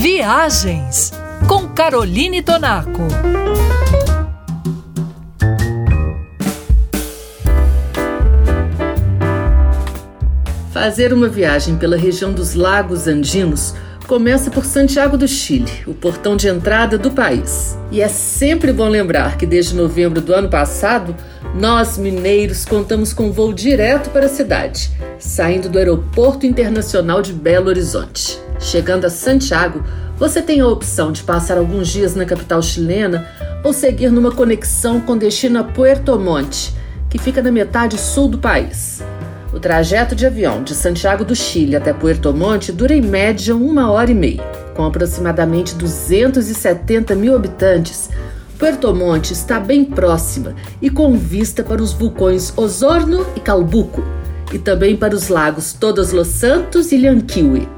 [0.00, 1.12] Viagens
[1.48, 3.08] com Caroline Tonaco.
[10.72, 13.74] Fazer uma viagem pela região dos Lagos Andinos
[14.06, 17.76] começa por Santiago do Chile, o portão de entrada do país.
[17.90, 21.12] E é sempre bom lembrar que desde novembro do ano passado,
[21.56, 27.68] nós mineiros contamos com voo direto para a cidade, saindo do Aeroporto Internacional de Belo
[27.68, 28.46] Horizonte.
[28.58, 29.84] Chegando a Santiago,
[30.16, 33.26] você tem a opção de passar alguns dias na capital chilena
[33.62, 36.74] ou seguir numa conexão com destino a Puerto Monte,
[37.08, 39.00] que fica na metade sul do país.
[39.52, 43.90] O trajeto de avião de Santiago do Chile até Puerto Monte dura em média uma
[43.90, 44.42] hora e meia.
[44.74, 48.10] Com aproximadamente 270 mil habitantes,
[48.58, 54.04] Puerto Monte está bem próxima e com vista para os vulcões Osorno e Calbuco,
[54.52, 57.77] e também para os lagos Todos los Santos e Llanquihue.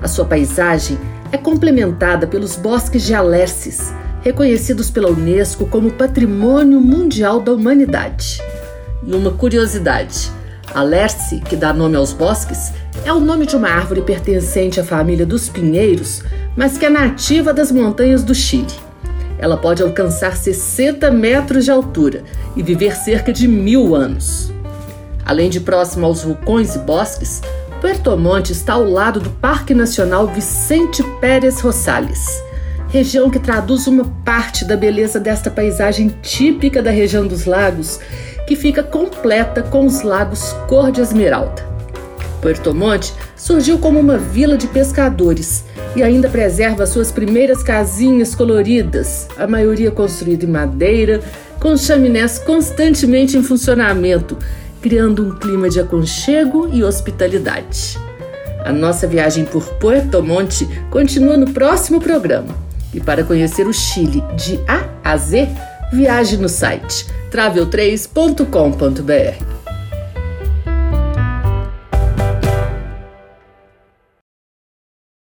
[0.00, 0.98] A sua paisagem
[1.32, 8.40] é complementada pelos bosques de alerces, reconhecidos pela Unesco como Patrimônio Mundial da Humanidade.
[9.04, 10.30] E uma curiosidade:
[10.74, 12.72] Alerce, que dá nome aos bosques,
[13.04, 16.22] é o nome de uma árvore pertencente à família dos pinheiros,
[16.56, 18.72] mas que é nativa das montanhas do Chile.
[19.38, 22.24] Ela pode alcançar 60 metros de altura
[22.56, 24.52] e viver cerca de mil anos.
[25.24, 27.40] Além de próximo aos vulcões e bosques,
[27.80, 32.42] Puerto Monte está ao lado do Parque Nacional Vicente Pérez Rosales,
[32.88, 38.00] região que traduz uma parte da beleza desta paisagem típica da região dos lagos
[38.48, 41.68] que fica completa com os lagos cor de esmeralda.
[42.42, 49.28] Puerto Monte surgiu como uma vila de pescadores e ainda preserva suas primeiras casinhas coloridas,
[49.38, 51.20] a maioria construída em madeira,
[51.60, 54.36] com chaminés constantemente em funcionamento,
[54.80, 57.98] criando um clima de aconchego e hospitalidade.
[58.64, 62.56] A nossa viagem por Puerto Monte continua no próximo programa.
[62.92, 65.48] E para conhecer o Chile de A a Z,
[65.92, 69.47] viaje no site travel3.com.br.